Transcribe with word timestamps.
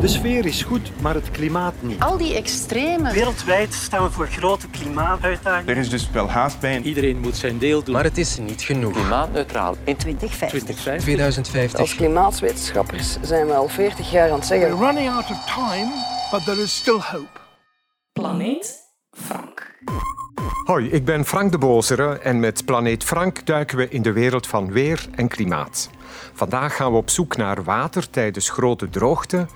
De 0.00 0.08
sfeer 0.08 0.46
is 0.46 0.62
goed, 0.62 0.90
maar 1.00 1.14
het 1.14 1.30
klimaat 1.30 1.74
niet. 1.80 2.00
Al 2.00 2.16
die 2.16 2.34
extreme. 2.34 3.12
Wereldwijd 3.12 3.74
staan 3.74 4.02
we 4.02 4.10
voor 4.10 4.26
grote 4.26 4.68
klimaatuitdagingen. 4.68 5.74
Er 5.74 5.80
is 5.80 5.88
dus 5.88 6.10
wel 6.10 6.28
haast 6.28 6.60
bij. 6.60 6.80
Iedereen 6.80 7.20
moet 7.20 7.36
zijn 7.36 7.58
deel 7.58 7.82
doen. 7.82 7.94
Maar 7.94 8.04
het 8.04 8.18
is 8.18 8.38
niet 8.38 8.62
genoeg. 8.62 8.92
Klimaatneutraal 8.92 9.76
in 9.84 9.96
2050. 9.96 10.48
2050. 10.48 11.02
2050. 11.02 11.80
Als 11.80 11.94
klimaatwetenschappers 11.94 13.16
zijn 13.20 13.46
we 13.46 13.52
al 13.52 13.68
40 13.68 14.10
jaar 14.10 14.30
aan 14.30 14.38
het 14.38 14.46
zeggen. 14.46 14.68
We're 14.68 14.84
running 14.84 15.10
out 15.10 15.30
of 15.30 15.44
time, 15.44 15.92
but 16.30 16.44
there 16.44 16.62
is 16.62 16.76
still 16.76 17.00
hope. 17.00 17.40
Planeet 18.12 18.74
Frank. 19.10 19.74
Hoi, 20.64 20.90
ik 20.90 21.04
ben 21.04 21.24
Frank 21.24 21.52
de 21.52 21.58
Bozere 21.58 22.18
en 22.18 22.40
met 22.40 22.64
Planeet 22.64 23.04
Frank 23.04 23.46
duiken 23.46 23.76
we 23.76 23.88
in 23.88 24.02
de 24.02 24.12
wereld 24.12 24.46
van 24.46 24.72
weer 24.72 25.06
en 25.14 25.28
klimaat. 25.28 25.90
Vandaag 26.32 26.76
gaan 26.76 26.90
we 26.90 26.96
op 26.96 27.10
zoek 27.10 27.36
naar 27.36 27.64
water 27.64 28.10
tijdens 28.10 28.50
grote 28.50 28.88
droogte 28.88 29.46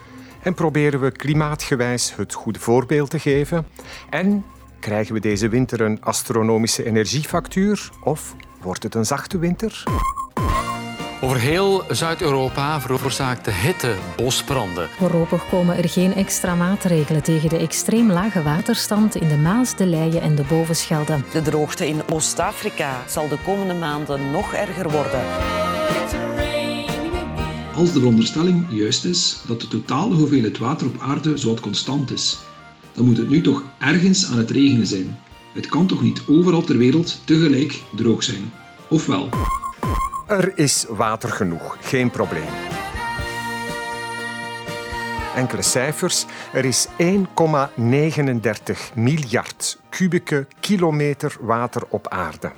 en 0.42 0.54
proberen 0.54 1.00
we 1.00 1.10
klimaatgewijs 1.10 2.16
het 2.16 2.34
goede 2.34 2.58
voorbeeld 2.58 3.10
te 3.10 3.18
geven. 3.18 3.66
En 4.10 4.44
krijgen 4.80 5.14
we 5.14 5.20
deze 5.20 5.48
winter 5.48 5.80
een 5.80 6.02
astronomische 6.02 6.84
energiefactuur 6.84 7.90
of 8.04 8.34
wordt 8.62 8.82
het 8.82 8.94
een 8.94 9.06
zachte 9.06 9.38
winter? 9.38 9.82
Over 11.22 11.38
heel 11.38 11.84
Zuid-Europa 11.88 12.80
veroorzaakt 12.80 13.44
de 13.44 13.52
hitte 13.52 13.94
bosbranden. 14.16 14.88
Voorlopig 14.88 15.48
komen 15.48 15.76
er 15.76 15.88
geen 15.88 16.14
extra 16.14 16.54
maatregelen 16.54 17.22
tegen 17.22 17.48
de 17.48 17.58
extreem 17.58 18.10
lage 18.10 18.42
waterstand 18.42 19.14
in 19.14 19.28
de 19.28 19.36
Maas, 19.36 19.76
de 19.76 19.86
Leie 19.86 20.20
en 20.20 20.34
de 20.34 20.44
Bovenschelde. 20.48 21.18
De 21.32 21.42
droogte 21.42 21.88
in 21.88 22.02
Oost-Afrika 22.12 23.02
zal 23.06 23.28
de 23.28 23.38
komende 23.44 23.74
maanden 23.74 24.30
nog 24.30 24.54
erger 24.54 24.90
worden. 24.90 25.20
Als 27.74 27.92
de 27.92 27.98
veronderstelling 27.98 28.66
juist 28.70 29.04
is 29.04 29.42
dat 29.46 29.60
de 29.60 29.68
totale 29.68 30.14
hoeveelheid 30.14 30.58
water 30.58 30.86
op 30.86 31.00
aarde 31.00 31.36
zowat 31.36 31.60
constant 31.60 32.10
is, 32.10 32.38
dan 32.92 33.04
moet 33.04 33.16
het 33.16 33.28
nu 33.28 33.40
toch 33.40 33.62
ergens 33.78 34.30
aan 34.30 34.38
het 34.38 34.50
regenen 34.50 34.86
zijn. 34.86 35.18
Het 35.54 35.66
kan 35.66 35.86
toch 35.86 36.02
niet 36.02 36.22
overal 36.28 36.62
ter 36.62 36.78
wereld 36.78 37.20
tegelijk 37.24 37.82
droog 37.96 38.22
zijn? 38.22 38.52
Of 38.88 39.06
wel? 39.06 39.28
Er 40.26 40.58
is 40.58 40.86
water 40.88 41.28
genoeg, 41.28 41.76
geen 41.80 42.10
probleem. 42.10 42.48
Enkele 45.34 45.62
cijfers. 45.62 46.24
Er 46.52 46.64
is 46.64 46.86
1,39 46.88 46.92
miljard 48.94 49.78
kubieke 49.88 50.46
kilometer 50.60 51.36
water 51.40 51.82
op 51.88 52.08
aarde. 52.08 52.52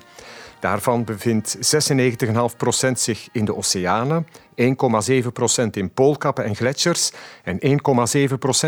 Daarvan 0.63 1.05
bevindt 1.05 1.57
96,5% 1.57 2.91
zich 2.93 3.29
in 3.33 3.45
de 3.45 3.57
oceanen, 3.57 4.27
1,7% 4.57 5.65
in 5.71 5.91
poolkappen 5.91 6.45
en 6.45 6.57
gletsjers 6.57 7.13
en 7.45 7.59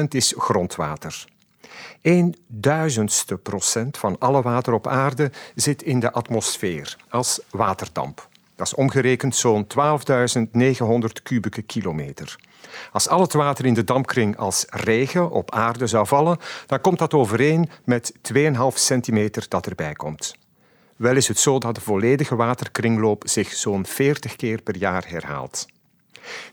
1,7% 0.00 0.02
is 0.08 0.34
grondwater. 0.36 1.24
Een 2.02 2.36
duizendste 2.46 3.36
procent 3.36 3.98
van 3.98 4.18
alle 4.18 4.42
water 4.42 4.72
op 4.72 4.86
aarde 4.86 5.30
zit 5.54 5.82
in 5.82 6.00
de 6.00 6.12
atmosfeer 6.12 6.96
als 7.08 7.40
waterdamp. 7.50 8.28
Dat 8.56 8.66
is 8.66 8.74
omgerekend 8.74 9.36
zo'n 9.36 9.66
12.900 9.66 11.22
kubieke 11.22 11.62
kilometer. 11.62 12.36
Als 12.92 13.08
al 13.08 13.20
het 13.20 13.32
water 13.32 13.66
in 13.66 13.74
de 13.74 13.84
dampkring 13.84 14.36
als 14.36 14.64
regen 14.68 15.30
op 15.30 15.50
aarde 15.50 15.86
zou 15.86 16.06
vallen, 16.06 16.38
dan 16.66 16.80
komt 16.80 16.98
dat 16.98 17.14
overeen 17.14 17.70
met 17.84 18.12
2,5 18.32 18.42
centimeter 18.74 19.46
dat 19.48 19.66
erbij 19.66 19.92
komt. 19.92 20.42
Wel 20.96 21.16
is 21.16 21.28
het 21.28 21.38
zo 21.38 21.58
dat 21.58 21.74
de 21.74 21.80
volledige 21.80 22.36
waterkringloop 22.36 23.22
zich 23.26 23.52
zo'n 23.52 23.86
40 23.86 24.36
keer 24.36 24.62
per 24.62 24.76
jaar 24.76 25.04
herhaalt. 25.08 25.66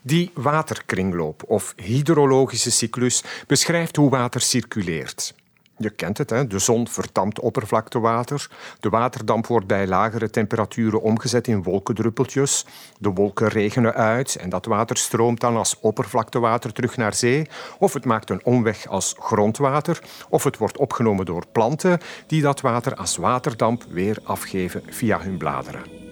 Die 0.02 0.30
waterkringloop 0.34 1.42
of 1.46 1.72
hydrologische 1.76 2.70
cyclus 2.70 3.22
beschrijft 3.46 3.96
hoe 3.96 4.10
water 4.10 4.40
circuleert. 4.40 5.34
Je 5.76 5.90
kent 5.90 6.18
het, 6.18 6.30
hè? 6.30 6.46
de 6.46 6.58
zon 6.58 6.88
verdampt 6.88 7.40
oppervlaktewater. 7.40 8.50
De 8.80 8.88
waterdamp 8.88 9.46
wordt 9.46 9.66
bij 9.66 9.86
lagere 9.86 10.30
temperaturen 10.30 11.02
omgezet 11.02 11.48
in 11.48 11.62
wolkendruppeltjes. 11.62 12.66
De 12.98 13.10
wolken 13.10 13.48
regenen 13.48 13.94
uit 13.94 14.36
en 14.36 14.48
dat 14.48 14.66
water 14.66 14.96
stroomt 14.96 15.40
dan 15.40 15.56
als 15.56 15.80
oppervlaktewater 15.80 16.72
terug 16.72 16.96
naar 16.96 17.14
zee. 17.14 17.48
Of 17.78 17.92
het 17.92 18.04
maakt 18.04 18.30
een 18.30 18.44
omweg 18.44 18.86
als 18.86 19.14
grondwater. 19.18 20.02
Of 20.28 20.44
het 20.44 20.58
wordt 20.58 20.78
opgenomen 20.78 21.24
door 21.24 21.44
planten 21.52 22.00
die 22.26 22.42
dat 22.42 22.60
water 22.60 22.94
als 22.94 23.16
waterdamp 23.16 23.84
weer 23.88 24.18
afgeven 24.24 24.82
via 24.88 25.20
hun 25.20 25.36
bladeren. 25.36 26.02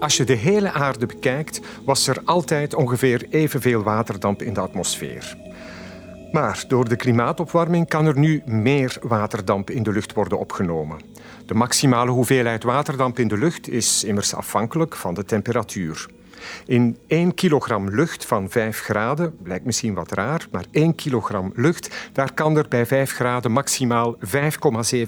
Als 0.00 0.16
je 0.16 0.24
de 0.24 0.34
hele 0.34 0.72
aarde 0.72 1.06
bekijkt, 1.06 1.60
was 1.84 2.06
er 2.06 2.22
altijd 2.24 2.74
ongeveer 2.74 3.26
evenveel 3.30 3.82
waterdamp 3.82 4.42
in 4.42 4.54
de 4.54 4.60
atmosfeer. 4.60 5.39
Maar 6.32 6.64
door 6.68 6.88
de 6.88 6.96
klimaatopwarming 6.96 7.88
kan 7.88 8.06
er 8.06 8.18
nu 8.18 8.42
meer 8.46 8.96
waterdamp 9.02 9.70
in 9.70 9.82
de 9.82 9.92
lucht 9.92 10.12
worden 10.12 10.38
opgenomen. 10.38 11.00
De 11.46 11.54
maximale 11.54 12.10
hoeveelheid 12.10 12.62
waterdamp 12.62 13.18
in 13.18 13.28
de 13.28 13.38
lucht 13.38 13.68
is 13.68 14.04
immers 14.04 14.34
afhankelijk 14.34 14.96
van 14.96 15.14
de 15.14 15.24
temperatuur. 15.24 16.06
In 16.66 16.98
1 17.06 17.34
kilogram 17.34 17.88
lucht 17.88 18.24
van 18.26 18.50
5 18.50 18.80
graden, 18.80 19.36
blijkt 19.42 19.64
misschien 19.64 19.94
wat 19.94 20.12
raar, 20.12 20.46
maar 20.50 20.64
1 20.70 20.94
kilogram 20.94 21.52
lucht, 21.54 22.10
daar 22.12 22.32
kan 22.32 22.56
er 22.56 22.68
bij 22.68 22.86
5 22.86 23.12
graden 23.12 23.52
maximaal 23.52 24.16
5,7 24.18 24.22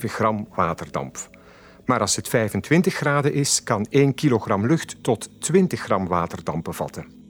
gram 0.00 0.48
waterdamp. 0.54 1.16
Maar 1.84 2.00
als 2.00 2.16
het 2.16 2.28
25 2.28 2.94
graden 2.94 3.32
is, 3.32 3.62
kan 3.62 3.86
1 3.90 4.14
kilogram 4.14 4.66
lucht 4.66 4.96
tot 5.02 5.28
20 5.40 5.80
gram 5.80 6.06
waterdamp 6.06 6.64
bevatten. 6.64 7.21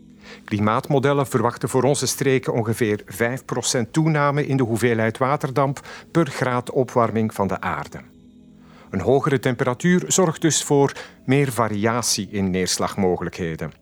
Klimaatmodellen 0.44 1.26
verwachten 1.26 1.69
voor 1.69 1.82
onze 1.82 2.06
streken 2.06 2.53
ongeveer 2.53 3.04
5% 3.04 3.91
toename 3.91 4.47
in 4.47 4.56
de 4.56 4.62
hoeveelheid 4.62 5.19
waterdamp 5.19 5.81
per 6.10 6.26
graad 6.26 6.70
opwarming 6.70 7.34
van 7.34 7.48
de 7.48 7.60
aarde. 7.60 8.00
Een 8.91 9.00
hogere 9.00 9.38
temperatuur 9.38 10.04
zorgt 10.06 10.41
dus 10.41 10.62
voor 10.62 10.93
meer 11.25 11.53
variatie 11.53 12.28
in 12.31 12.50
neerslagmogelijkheden. 12.50 13.72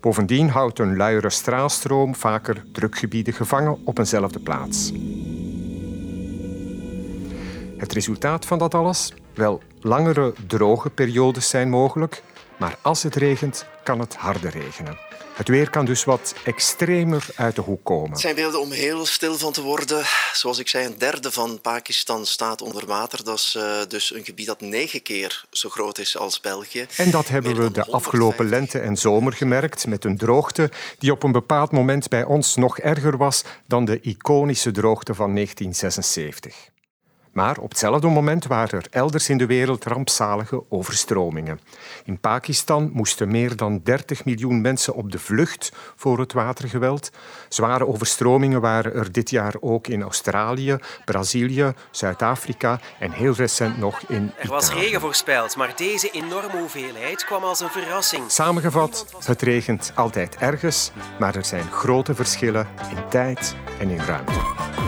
Bovendien 0.00 0.48
houdt 0.48 0.78
een 0.78 0.96
luiere 0.96 1.30
straalstroom 1.30 2.14
vaker 2.14 2.64
drukgebieden 2.72 3.34
gevangen 3.34 3.78
op 3.84 3.98
eenzelfde 3.98 4.38
plaats. 4.38 4.92
Het 7.76 7.92
resultaat 7.92 8.46
van 8.46 8.58
dat 8.58 8.74
alles? 8.74 9.12
Wel, 9.34 9.62
langere 9.80 10.34
droge 10.46 10.90
periodes 10.90 11.48
zijn 11.48 11.68
mogelijk, 11.68 12.22
maar 12.58 12.76
als 12.82 13.02
het 13.02 13.14
regent, 13.14 13.66
kan 13.82 13.98
het 13.98 14.16
harder 14.16 14.50
regenen. 14.50 14.98
Het 15.34 15.48
weer 15.48 15.70
kan 15.70 15.84
dus 15.84 16.04
wat 16.04 16.34
extremer 16.44 17.26
uit 17.34 17.54
de 17.54 17.60
hoek 17.60 17.84
komen. 17.84 18.10
Het 18.10 18.20
zijn 18.20 18.34
beelden 18.34 18.60
om 18.60 18.70
heel 18.70 19.06
stil 19.06 19.38
van 19.38 19.52
te 19.52 19.62
worden. 19.62 20.04
Zoals 20.32 20.58
ik 20.58 20.68
zei, 20.68 20.86
een 20.86 20.98
derde 20.98 21.30
van 21.30 21.60
Pakistan 21.60 22.26
staat 22.26 22.62
onder 22.62 22.86
water. 22.86 23.24
Dat 23.24 23.36
is 23.36 23.54
uh, 23.56 23.80
dus 23.88 24.14
een 24.14 24.24
gebied 24.24 24.46
dat 24.46 24.60
negen 24.60 25.02
keer 25.02 25.44
zo 25.50 25.68
groot 25.68 25.98
is 25.98 26.16
als 26.16 26.40
België. 26.40 26.86
En 26.96 27.10
dat 27.10 27.28
hebben 27.28 27.56
we 27.56 27.70
de 27.70 27.86
afgelopen 27.86 28.48
lente 28.48 28.78
en 28.78 28.96
zomer 28.96 29.32
gemerkt 29.32 29.86
met 29.86 30.04
een 30.04 30.16
droogte 30.16 30.70
die 30.98 31.12
op 31.12 31.22
een 31.22 31.32
bepaald 31.32 31.72
moment 31.72 32.08
bij 32.08 32.24
ons 32.24 32.56
nog 32.56 32.78
erger 32.78 33.16
was 33.16 33.42
dan 33.66 33.84
de 33.84 34.00
iconische 34.00 34.70
droogte 34.70 35.14
van 35.14 35.34
1976. 35.34 36.72
Maar 37.34 37.58
op 37.58 37.68
hetzelfde 37.68 38.08
moment 38.08 38.46
waren 38.46 38.78
er 38.78 38.86
elders 38.90 39.28
in 39.28 39.38
de 39.38 39.46
wereld 39.46 39.84
rampzalige 39.84 40.62
overstromingen. 40.68 41.60
In 42.04 42.20
Pakistan 42.20 42.90
moesten 42.92 43.30
meer 43.30 43.56
dan 43.56 43.80
30 43.84 44.24
miljoen 44.24 44.60
mensen 44.60 44.94
op 44.94 45.12
de 45.12 45.18
vlucht 45.18 45.72
voor 45.96 46.18
het 46.18 46.32
watergeweld. 46.32 47.10
Zware 47.48 47.86
overstromingen 47.86 48.60
waren 48.60 48.94
er 48.94 49.12
dit 49.12 49.30
jaar 49.30 49.54
ook 49.60 49.86
in 49.86 50.02
Australië, 50.02 50.76
Brazilië, 51.04 51.72
Zuid-Afrika 51.90 52.80
en 52.98 53.10
heel 53.10 53.34
recent 53.34 53.78
nog 53.78 54.00
in 54.08 54.32
Er 54.38 54.48
was 54.48 54.72
regen 54.72 55.00
voorspeld, 55.00 55.56
maar 55.56 55.72
deze 55.76 56.10
enorme 56.10 56.58
hoeveelheid 56.58 57.24
kwam 57.24 57.44
als 57.44 57.60
een 57.60 57.70
verrassing. 57.70 58.30
Samengevat, 58.30 59.06
het 59.24 59.42
regent 59.42 59.92
altijd 59.94 60.36
ergens, 60.36 60.90
maar 61.18 61.36
er 61.36 61.44
zijn 61.44 61.70
grote 61.70 62.14
verschillen 62.14 62.66
in 62.90 63.08
tijd 63.08 63.56
en 63.78 63.90
in 63.90 64.00
ruimte. 64.00 64.83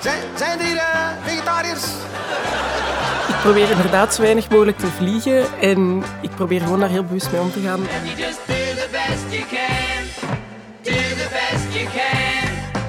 Zijn, 0.00 0.22
zijn 0.36 0.58
er 0.58 0.64
hier 0.64 0.74
uh, 0.74 1.08
vegetariërs? 1.22 1.84
Ik 3.28 3.36
probeer 3.42 3.70
inderdaad 3.70 4.14
zo 4.14 4.22
weinig 4.22 4.50
mogelijk 4.50 4.78
te 4.78 4.86
vliegen 4.86 5.60
en 5.60 6.02
ik 6.22 6.30
probeer 6.30 6.60
gewoon 6.60 6.80
daar 6.80 6.88
heel 6.88 7.04
bewust 7.04 7.32
mee 7.32 7.40
om 7.40 7.52
te 7.52 7.60
gaan. 7.60 7.80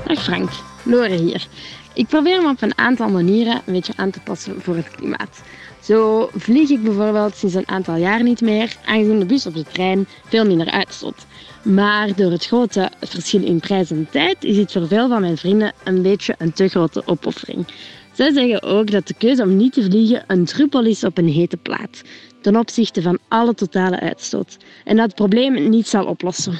Dag 0.07 0.23
Frank, 0.23 0.49
Lore 0.83 1.15
hier. 1.15 1.47
Ik 1.93 2.07
probeer 2.07 2.41
me 2.41 2.49
op 2.49 2.61
een 2.61 2.77
aantal 2.77 3.09
manieren 3.09 3.61
een 3.65 3.73
beetje 3.73 3.93
aan 3.95 4.11
te 4.11 4.19
passen 4.19 4.61
voor 4.61 4.75
het 4.75 4.89
klimaat. 4.89 5.41
Zo 5.81 6.29
vlieg 6.35 6.69
ik 6.69 6.83
bijvoorbeeld 6.83 7.35
sinds 7.35 7.55
een 7.55 7.67
aantal 7.67 7.95
jaar 7.95 8.23
niet 8.23 8.41
meer, 8.41 8.75
aangezien 8.85 9.19
de 9.19 9.25
bus 9.25 9.45
of 9.45 9.53
de 9.53 9.63
trein 9.71 10.07
veel 10.25 10.45
minder 10.45 10.71
uitstoot. 10.71 11.25
Maar 11.63 12.15
door 12.15 12.31
het 12.31 12.45
grote 12.45 12.91
verschil 12.99 13.43
in 13.43 13.59
prijs 13.59 13.91
en 13.91 14.07
tijd 14.11 14.43
is 14.43 14.57
het 14.57 14.71
voor 14.71 14.87
veel 14.87 15.07
van 15.07 15.21
mijn 15.21 15.37
vrienden 15.37 15.73
een 15.83 16.01
beetje 16.01 16.35
een 16.37 16.53
te 16.53 16.67
grote 16.67 17.01
opoffering. 17.05 17.65
Zij 18.11 18.33
zeggen 18.33 18.63
ook 18.63 18.91
dat 18.91 19.07
de 19.07 19.13
keuze 19.13 19.43
om 19.43 19.55
niet 19.55 19.73
te 19.73 19.83
vliegen 19.83 20.23
een 20.27 20.45
druppel 20.45 20.85
is 20.85 21.03
op 21.03 21.17
een 21.17 21.29
hete 21.29 21.57
plaat, 21.57 22.01
ten 22.41 22.55
opzichte 22.55 23.01
van 23.01 23.19
alle 23.27 23.53
totale 23.53 23.99
uitstoot. 23.99 24.57
En 24.83 24.95
dat 24.95 25.05
het 25.05 25.15
probleem 25.15 25.69
niet 25.69 25.87
zal 25.87 26.05
oplossen. 26.05 26.59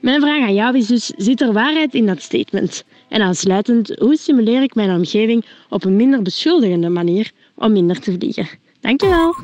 Mijn 0.00 0.20
vraag 0.20 0.42
aan 0.42 0.54
jou 0.54 0.76
is 0.76 0.86
dus, 0.86 1.12
zit 1.16 1.40
er 1.40 1.52
waarheid 1.52 1.94
in 1.94 2.06
dat 2.06 2.22
statement? 2.22 2.84
En 3.08 3.22
aansluitend, 3.22 3.96
hoe 3.98 4.16
stimuleer 4.16 4.62
ik 4.62 4.74
mijn 4.74 4.90
omgeving 4.90 5.44
op 5.68 5.84
een 5.84 5.96
minder 5.96 6.22
beschuldigende 6.22 6.88
manier 6.88 7.30
om 7.62 7.72
minder 7.72 8.00
te 8.00 8.12
vliegen? 8.12 8.48
Dankjewel. 8.80 9.34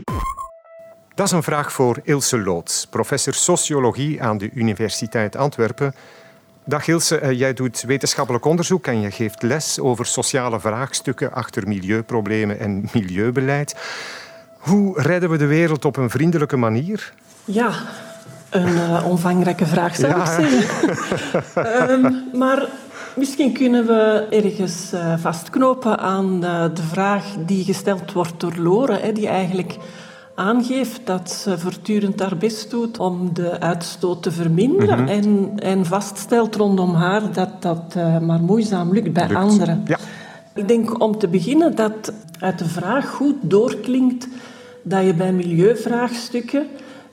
Dat 1.14 1.26
is 1.26 1.32
een 1.32 1.42
vraag 1.42 1.72
voor 1.72 2.00
Ilse 2.02 2.38
Loots, 2.38 2.86
professor 2.86 3.34
sociologie 3.34 4.22
aan 4.22 4.38
de 4.38 4.50
Universiteit 4.54 5.36
Antwerpen. 5.36 5.94
Dag 6.64 6.86
Ilse, 6.86 7.18
eh, 7.18 7.38
jij 7.38 7.52
doet 7.54 7.82
wetenschappelijk 7.82 8.44
onderzoek 8.44 8.86
en 8.86 9.00
je 9.00 9.10
geeft 9.10 9.42
les 9.42 9.80
over 9.80 10.06
sociale 10.06 10.60
vraagstukken 10.60 11.32
achter 11.32 11.68
milieuproblemen 11.68 12.58
en 12.58 12.88
milieubeleid. 12.92 13.74
Hoe 14.58 15.02
redden 15.02 15.30
we 15.30 15.36
de 15.36 15.46
wereld 15.46 15.84
op 15.84 15.96
een 15.96 16.10
vriendelijke 16.10 16.56
manier? 16.56 17.12
Ja, 17.44 17.72
een 18.50 18.68
uh, 18.68 19.06
omvangrijke 19.06 19.66
vraag 19.66 19.96
zou 19.96 20.16
ja. 20.16 20.38
ik 20.38 20.48
zeggen. 20.48 21.90
um, 21.90 22.24
maar 22.40 22.68
misschien 23.18 23.52
kunnen 23.52 23.86
we 23.86 24.26
ergens 24.30 24.92
uh, 24.94 25.14
vastknopen 25.16 25.98
aan 25.98 26.44
uh, 26.44 26.64
de 26.74 26.82
vraag 26.82 27.24
die 27.46 27.64
gesteld 27.64 28.12
wordt 28.12 28.40
door 28.40 28.54
Lore, 28.56 29.12
die 29.12 29.28
eigenlijk 29.28 29.76
aangeeft 30.34 31.00
dat 31.04 31.30
ze 31.30 31.58
voortdurend 31.58 32.20
haar 32.20 32.36
best 32.36 32.70
doet 32.70 32.98
om 32.98 33.34
de 33.34 33.60
uitstoot 33.60 34.22
te 34.22 34.30
verminderen. 34.30 34.98
Mm 34.98 35.06
-hmm. 35.06 35.14
en, 35.14 35.52
en 35.56 35.86
vaststelt 35.86 36.56
rondom 36.56 36.94
haar 36.94 37.32
dat 37.32 37.62
dat 37.62 37.94
uh, 37.96 38.18
maar 38.18 38.40
moeizaam 38.40 38.92
lukt 38.92 39.12
bij 39.12 39.28
lukt. 39.28 39.40
anderen. 39.40 39.82
Ja. 39.86 39.98
Ik 40.54 40.68
denk 40.68 41.02
om 41.02 41.18
te 41.18 41.28
beginnen 41.28 41.74
dat 41.74 42.12
uit 42.40 42.58
de 42.58 42.68
vraag 42.68 43.10
goed 43.10 43.36
doorklinkt 43.40 44.28
dat 44.82 45.04
je 45.04 45.14
bij 45.14 45.32
milieuvraagstukken 45.32 46.66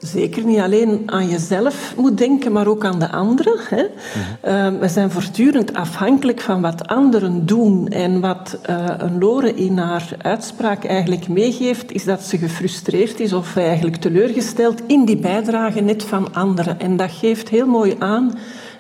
zeker 0.06 0.46
niet 0.46 0.60
alleen 0.60 1.04
aan 1.06 1.30
jezelf 1.30 1.94
moet 1.98 2.18
denken, 2.18 2.52
maar 2.52 2.68
ook 2.68 2.86
aan 2.86 3.00
de 3.00 3.12
anderen. 3.12 3.60
Hè. 3.70 3.84
Mm-hmm. 3.84 4.74
Uh, 4.76 4.80
we 4.80 4.88
zijn 4.88 5.12
voortdurend 5.12 5.74
afhankelijk 5.74 6.42
van 6.42 6.62
wat 6.62 6.88
anderen 6.88 7.46
doen. 7.46 7.88
En 7.88 8.20
wat 8.20 8.58
uh, 8.70 8.86
een 8.98 9.20
Lore 9.20 9.56
in 9.56 9.78
haar 9.78 10.10
uitspraak 10.22 10.86
eigenlijk 10.86 11.28
meegeeft, 11.28 11.92
is 11.92 12.04
dat 12.04 12.22
ze 12.22 12.38
gefrustreerd 12.38 13.20
is 13.20 13.34
of 13.34 13.56
eigenlijk 13.56 13.96
teleurgesteld 13.96 14.82
in 14.88 15.06
die 15.06 15.18
bijdrage 15.18 15.82
net 15.82 16.04
van 16.04 16.34
anderen. 16.34 16.80
En 16.80 16.98
dat 16.98 17.12
geeft 17.12 17.50
heel 17.50 17.68
mooi 17.68 17.96
aan 18.00 18.34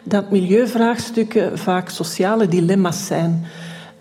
dat 0.03 0.31
milieuvraagstukken 0.31 1.57
vaak 1.57 1.89
sociale 1.89 2.47
dilemma's 2.47 3.05
zijn. 3.05 3.45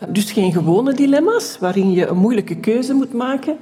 Dus 0.09 0.33
geen 0.33 0.53
gewone 0.53 0.95
dilemma's 0.95 1.57
waarin 1.61 1.93
je 1.93 2.07
een 2.07 2.17
moeilijke 2.17 2.57
keuze 2.57 2.95
moet 2.95 3.13
maken, 3.13 3.57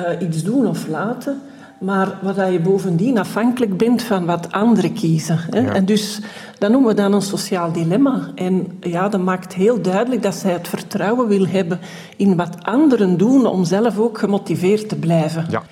uh, 0.00 0.28
iets 0.28 0.42
doen 0.42 0.66
of 0.66 0.86
laten 0.88 1.42
maar 1.80 2.18
waar 2.22 2.52
je 2.52 2.60
bovendien 2.60 3.18
afhankelijk 3.18 3.76
bent 3.76 4.02
van 4.02 4.24
wat 4.24 4.52
anderen 4.52 4.92
kiezen. 4.92 5.38
Hè? 5.50 5.60
Ja. 5.60 5.72
En 5.72 5.84
dus 5.84 6.20
dat 6.58 6.70
noemen 6.70 6.88
we 6.88 6.94
dan 6.94 7.12
een 7.12 7.22
sociaal 7.22 7.72
dilemma. 7.72 8.20
En 8.34 8.66
ja, 8.80 9.08
dat 9.08 9.20
maakt 9.20 9.54
heel 9.54 9.82
duidelijk 9.82 10.22
dat 10.22 10.34
zij 10.34 10.52
het 10.52 10.68
vertrouwen 10.68 11.28
wil 11.28 11.46
hebben 11.46 11.80
in 12.16 12.36
wat 12.36 12.56
anderen 12.62 13.16
doen 13.16 13.46
om 13.46 13.64
zelf 13.64 13.98
ook 13.98 14.18
gemotiveerd 14.18 14.88
te 14.88 14.96
blijven. 14.96 15.46
Ja. 15.50 15.62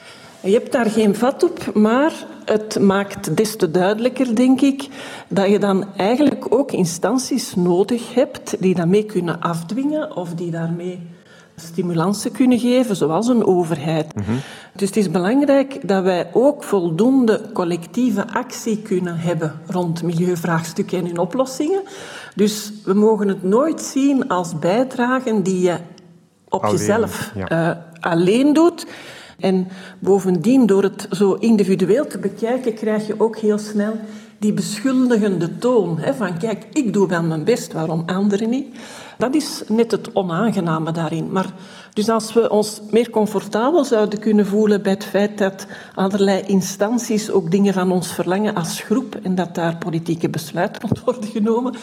Je 0.40 0.52
hebt 0.52 0.72
daar 0.72 0.90
geen 0.90 1.14
vat 1.14 1.42
op, 1.42 1.74
maar 1.74 2.12
het 2.44 2.80
maakt 2.80 3.36
des 3.36 3.56
te 3.56 3.70
duidelijker, 3.70 4.34
denk 4.34 4.60
ik, 4.60 4.88
dat 5.28 5.48
je 5.48 5.58
dan 5.58 5.84
eigenlijk 5.96 6.46
ook 6.48 6.72
instanties 6.72 7.54
nodig 7.54 8.14
hebt 8.14 8.56
die 8.58 8.74
dat 8.74 8.86
mee 8.86 9.04
kunnen 9.04 9.40
afdwingen 9.40 10.16
of 10.16 10.34
die 10.34 10.50
daarmee 10.50 11.00
stimulansen 11.56 12.32
kunnen 12.32 12.58
geven, 12.58 12.96
zoals 12.96 13.28
een 13.28 13.46
overheid. 13.46 14.14
Mm 14.14 14.22
-hmm. 14.22 14.40
Dus 14.76 14.88
het 14.88 14.96
is 14.96 15.10
belangrijk 15.10 15.88
dat 15.88 16.02
wij 16.02 16.30
ook 16.32 16.62
voldoende 16.62 17.40
collectieve 17.52 18.28
actie 18.32 18.78
kunnen 18.78 19.16
hebben 19.16 19.60
rond 19.66 20.02
milieuvraagstukken 20.02 20.98
en 20.98 21.06
hun 21.06 21.18
oplossingen. 21.18 21.82
Dus 22.34 22.72
we 22.84 22.94
mogen 22.94 23.28
het 23.28 23.42
nooit 23.42 23.80
zien 23.80 24.28
als 24.28 24.58
bijdragen 24.58 25.42
die 25.42 25.60
je 25.60 25.76
op 26.48 26.62
alleen, 26.62 26.76
jezelf 26.76 27.32
ja. 27.34 27.70
uh, 27.70 27.76
alleen 28.00 28.52
doet. 28.52 28.86
En 29.38 29.68
bovendien, 29.98 30.66
door 30.66 30.82
het 30.82 31.06
zo 31.10 31.34
individueel 31.34 32.06
te 32.06 32.18
bekijken, 32.18 32.74
krijg 32.74 33.06
je 33.06 33.20
ook 33.20 33.36
heel 33.36 33.58
snel 33.58 34.00
die 34.38 34.52
beschuldigende 34.52 35.58
toon. 35.58 35.98
Hè, 35.98 36.14
van 36.14 36.38
kijk, 36.38 36.66
ik 36.72 36.92
doe 36.92 37.08
wel 37.08 37.22
mijn 37.22 37.44
best, 37.44 37.72
waarom 37.72 38.02
anderen 38.06 38.50
niet? 38.50 38.76
Dat 39.22 39.34
is 39.34 39.62
net 39.68 39.90
het 39.90 40.12
onaangename 40.12 40.92
daarin. 40.92 41.32
Maar 41.32 41.52
dus 41.92 42.08
als 42.08 42.32
we 42.32 42.50
ons 42.50 42.80
meer 42.90 43.10
comfortabel 43.10 43.84
zouden 43.84 44.18
kunnen 44.18 44.46
voelen 44.46 44.82
bij 44.82 44.92
het 44.92 45.04
feit 45.04 45.38
dat 45.38 45.66
allerlei 45.94 46.42
instanties 46.46 47.30
ook 47.30 47.50
dingen 47.50 47.74
van 47.74 47.92
ons 47.92 48.12
verlangen 48.14 48.54
als 48.54 48.80
groep 48.80 49.18
en 49.22 49.34
dat 49.34 49.54
daar 49.54 49.76
politieke 49.76 50.28
besluiten 50.28 50.82
rond 50.88 51.04
worden 51.04 51.30
genomen, 51.30 51.74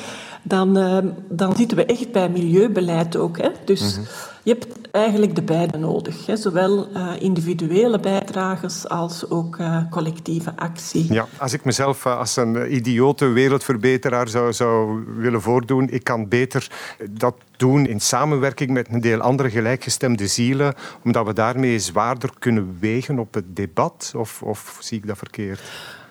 dan, 0.43 0.77
uh, 0.77 0.97
dan 1.29 1.55
zitten 1.55 1.77
we 1.77 1.85
echt 1.85 2.11
bij 2.11 2.29
milieubeleid 2.29 3.15
ook. 3.15 3.37
Hè? 3.37 3.49
Dus 3.65 3.81
mm-hmm. 3.81 4.05
je 4.43 4.51
hebt 4.51 4.67
eigenlijk 4.91 5.35
de 5.35 5.41
beide 5.41 5.77
nodig. 5.77 6.25
Hè? 6.25 6.35
Zowel 6.37 6.87
uh, 6.95 7.11
individuele 7.19 7.99
bijdrages 7.99 8.87
als 8.87 9.29
ook 9.29 9.57
uh, 9.57 9.81
collectieve 9.89 10.53
actie. 10.55 11.13
Ja, 11.13 11.27
als 11.37 11.53
ik 11.53 11.65
mezelf 11.65 12.05
als 12.05 12.35
een 12.35 12.75
idiote 12.75 13.25
wereldverbeteraar 13.25 14.27
zou, 14.27 14.53
zou 14.53 15.03
willen 15.17 15.41
voordoen, 15.41 15.89
ik 15.89 16.03
kan 16.03 16.27
beter 16.27 16.67
dat 17.09 17.35
doen 17.59 17.85
in 17.85 17.99
samenwerking 17.99 18.69
met 18.69 18.87
een 18.91 19.01
deel 19.01 19.19
andere 19.19 19.49
gelijkgestemde 19.49 20.27
zielen, 20.27 20.73
omdat 21.03 21.25
we 21.25 21.33
daarmee 21.33 21.79
zwaarder 21.79 22.29
kunnen 22.39 22.77
wegen 22.79 23.19
op 23.19 23.33
het 23.33 23.55
debat? 23.55 24.13
Of, 24.15 24.41
of 24.41 24.77
zie 24.79 24.97
ik 24.97 25.07
dat 25.07 25.17
verkeerd? 25.17 25.61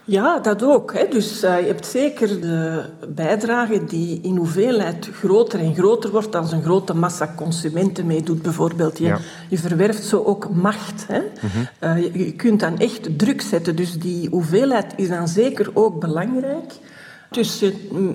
Ja, 0.04 0.38
dat 0.38 0.62
ook. 0.62 0.92
Hè. 0.94 1.06
Dus 1.10 1.44
uh, 1.44 1.60
je 1.60 1.66
hebt 1.66 1.86
zeker 1.86 2.40
de 2.40 2.84
bijdrage 3.08 3.84
die 3.84 4.20
in 4.22 4.36
hoeveelheid 4.36 5.08
groter 5.12 5.60
en 5.60 5.74
groter 5.74 6.10
wordt 6.10 6.34
als 6.34 6.52
een 6.52 6.62
grote 6.62 6.94
massa 6.94 7.32
consumenten 7.36 8.06
meedoet. 8.06 8.42
Bijvoorbeeld, 8.42 8.98
je, 8.98 9.04
ja. 9.04 9.18
je 9.48 9.58
verwerft 9.58 10.04
zo 10.04 10.22
ook 10.22 10.50
macht. 10.50 11.06
Hè. 11.06 11.18
Mm-hmm. 11.18 11.68
Uh, 11.80 12.12
je, 12.12 12.24
je 12.24 12.32
kunt 12.32 12.60
dan 12.60 12.78
echt 12.78 13.18
druk 13.18 13.40
zetten. 13.40 13.76
Dus 13.76 13.98
die 13.98 14.28
hoeveelheid 14.28 14.92
is 14.96 15.08
dan 15.08 15.28
zeker 15.28 15.70
ook 15.74 16.00
belangrijk. 16.00 16.72
Dus 17.30 17.64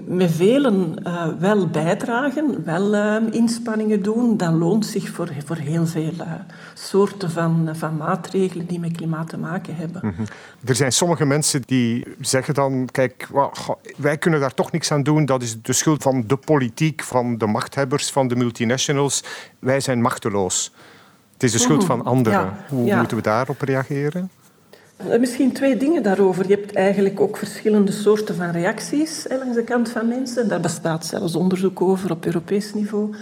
met 0.06 0.32
velen 0.32 0.96
uh, 1.08 1.28
wel 1.40 1.68
bijdragen, 1.68 2.64
wel 2.66 2.94
uh, 2.94 3.16
inspanningen 3.32 4.04
doen, 4.04 4.38
dat 4.38 4.54
loont 4.54 4.86
zich 4.86 5.10
voor, 5.10 5.30
voor 5.46 5.56
heel 5.56 5.88
veel 5.88 6.12
uh, 6.20 6.32
soorten 6.74 7.32
van, 7.32 7.70
van 7.74 7.98
maatregelen 7.98 8.66
die 8.66 8.80
met 8.80 8.92
klimaat 8.98 9.30
te 9.30 9.38
maken 9.38 9.76
hebben. 9.76 10.02
Mm-hmm. 10.04 10.26
Er 10.66 10.76
zijn 10.76 10.92
sommige 10.92 11.26
mensen 11.26 11.62
die 11.66 12.06
zeggen 12.20 12.54
dan, 12.54 12.88
kijk, 12.92 13.28
wij 13.98 14.18
kunnen 14.18 14.40
daar 14.40 14.54
toch 14.54 14.72
niks 14.72 14.92
aan 14.92 15.04
doen, 15.04 15.26
dat 15.26 15.42
is 15.42 15.62
de 15.62 15.74
schuld 15.74 16.04
van 16.04 16.24
de 16.28 16.38
politiek, 16.38 17.04
van 17.04 17.38
de 17.38 17.48
machthebbers, 17.48 18.12
van 18.12 18.28
de 18.28 18.36
multinationals. 18.36 19.24
Wij 19.60 19.80
zijn 19.80 20.02
machteloos. 20.02 20.72
Het 21.34 21.44
is 21.44 21.52
de 21.52 21.58
schuld 21.58 21.82
mm-hmm. 21.82 21.98
van 21.98 22.06
anderen. 22.06 22.40
Ja, 22.40 22.66
Hoe 22.70 22.86
ja. 22.86 22.98
moeten 22.98 23.18
we 23.18 23.24
daarop 23.24 23.62
reageren? 23.62 24.30
Misschien 25.20 25.52
twee 25.52 25.78
dingen 25.78 26.04
daarover. 26.04 26.48
Je 26.48 26.56
hebt 26.56 26.74
eigenlijk 26.74 27.20
ook 27.20 27.38
verschillende 27.38 27.92
soorten 27.92 28.36
van 28.36 28.52
reacties 28.52 29.26
langs 29.30 29.56
de 29.56 29.64
kant 29.64 29.90
van 29.90 30.08
mensen. 30.08 30.48
Daar 30.48 30.60
bestaat 30.60 31.06
zelfs 31.06 31.36
onderzoek 31.36 31.82
over 31.82 32.12
op 32.12 32.26
Europees 32.26 32.74
niveau. 32.74 33.16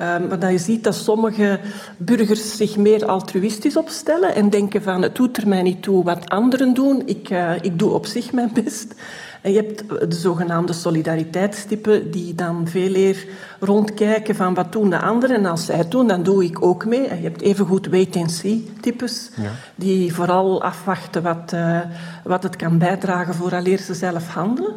Um, 0.00 0.26
maar 0.28 0.38
dat 0.38 0.50
je 0.50 0.58
ziet 0.58 0.84
dat 0.84 0.94
sommige 0.94 1.60
burgers 1.96 2.56
zich 2.56 2.76
meer 2.76 3.06
altruïstisch 3.06 3.76
opstellen 3.76 4.34
en 4.34 4.50
denken 4.50 4.82
van 4.82 5.02
het 5.02 5.14
doet 5.14 5.36
er 5.36 5.48
mij 5.48 5.62
niet 5.62 5.82
toe 5.82 6.04
wat 6.04 6.28
anderen 6.28 6.74
doen, 6.74 7.02
ik, 7.06 7.30
uh, 7.30 7.52
ik 7.60 7.78
doe 7.78 7.90
op 7.90 8.06
zich 8.06 8.32
mijn 8.32 8.50
best. 8.64 8.94
En 9.42 9.52
je 9.52 9.56
hebt 9.56 10.10
de 10.10 10.16
zogenaamde 10.16 10.72
solidariteitstypen 10.72 12.10
die 12.10 12.34
dan 12.34 12.68
veel 12.68 12.94
eer 12.94 13.26
rondkijken 13.60 14.34
van 14.34 14.54
wat 14.54 14.72
doen 14.72 14.90
de 14.90 15.00
anderen. 15.00 15.36
En 15.36 15.46
als 15.46 15.64
zij 15.64 15.76
het 15.76 15.90
doen, 15.90 16.06
dan 16.06 16.22
doe 16.22 16.44
ik 16.44 16.62
ook 16.62 16.84
mee. 16.84 17.06
En 17.06 17.16
je 17.16 17.22
hebt 17.22 17.40
evengoed 17.40 17.86
wait-and-see-types 17.86 19.30
ja. 19.36 19.50
die 19.74 20.14
vooral 20.14 20.62
afwachten 20.62 21.22
wat, 21.22 21.52
uh, 21.54 21.80
wat 22.24 22.42
het 22.42 22.56
kan 22.56 22.78
bijdragen 22.78 23.34
vooraleer 23.34 23.78
ze 23.78 23.94
zelf 23.94 24.28
handelen. 24.28 24.74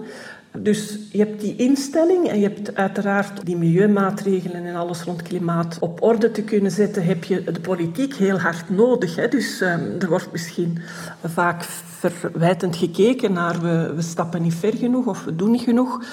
Dus 0.63 0.97
je 1.11 1.17
hebt 1.17 1.41
die 1.41 1.55
instelling 1.55 2.27
en 2.27 2.39
je 2.39 2.47
hebt 2.47 2.75
uiteraard 2.75 3.45
die 3.45 3.57
milieumaatregelen 3.57 4.65
en 4.65 4.75
alles 4.75 5.03
rond 5.03 5.21
klimaat 5.21 5.77
op 5.79 6.01
orde 6.01 6.31
te 6.31 6.41
kunnen 6.41 6.71
zetten, 6.71 7.05
heb 7.05 7.23
je 7.23 7.43
de 7.43 7.59
politiek 7.59 8.15
heel 8.15 8.39
hard 8.39 8.69
nodig. 8.69 9.15
Hè? 9.15 9.27
Dus 9.27 9.61
um, 9.61 9.95
er 9.99 10.09
wordt 10.09 10.31
misschien 10.31 10.77
vaak 11.23 11.63
verwijtend 11.63 12.75
gekeken 12.75 13.33
naar 13.33 13.61
we, 13.61 13.93
we 13.95 14.01
stappen 14.01 14.41
niet 14.41 14.55
ver 14.55 14.73
genoeg 14.73 15.05
of 15.05 15.23
we 15.23 15.35
doen 15.35 15.51
niet 15.51 15.61
genoeg. 15.61 16.03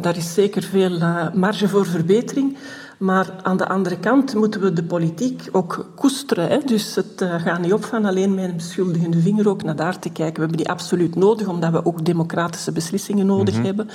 Daar 0.00 0.16
is 0.16 0.34
zeker 0.34 0.62
veel 0.62 0.92
uh, 0.92 1.32
marge 1.32 1.68
voor 1.68 1.86
verbetering. 1.86 2.56
Maar 3.02 3.30
aan 3.42 3.56
de 3.56 3.68
andere 3.68 3.98
kant 3.98 4.34
moeten 4.34 4.60
we 4.60 4.72
de 4.72 4.84
politiek 4.84 5.48
ook 5.52 5.86
koesteren. 5.94 6.48
Hè? 6.48 6.58
Dus 6.58 6.94
het 6.94 7.20
uh, 7.22 7.42
gaat 7.42 7.60
niet 7.60 7.72
op 7.72 7.84
van 7.84 8.04
alleen 8.04 8.34
met 8.34 8.44
een 8.44 8.56
beschuldigende 8.56 9.20
vinger 9.20 9.48
ook 9.48 9.62
naar 9.62 9.76
daar 9.76 9.98
te 9.98 10.10
kijken. 10.10 10.34
We 10.34 10.40
hebben 10.40 10.56
die 10.56 10.68
absoluut 10.68 11.14
nodig, 11.14 11.46
omdat 11.46 11.72
we 11.72 11.84
ook 11.84 12.04
democratische 12.04 12.72
beslissingen 12.72 13.26
nodig 13.26 13.54
mm-hmm. 13.54 13.66
hebben. 13.66 13.88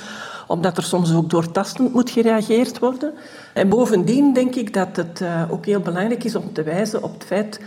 Omdat 0.46 0.76
er 0.76 0.82
soms 0.82 1.14
ook 1.14 1.30
doortastend 1.30 1.92
moet 1.92 2.10
gereageerd 2.10 2.78
worden. 2.78 3.12
En 3.54 3.68
bovendien 3.68 4.32
denk 4.32 4.54
ik 4.54 4.74
dat 4.74 4.96
het 4.96 5.20
uh, 5.20 5.42
ook 5.50 5.66
heel 5.66 5.80
belangrijk 5.80 6.24
is 6.24 6.36
om 6.36 6.52
te 6.52 6.62
wijzen 6.62 7.02
op 7.02 7.12
het 7.14 7.24
feit 7.24 7.60